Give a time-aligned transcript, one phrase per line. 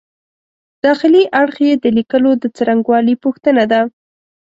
[0.85, 3.81] داخلي اړخ یې د لیکلو د څرنګوالي پوښتنه ده.